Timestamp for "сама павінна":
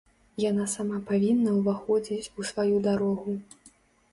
0.75-1.53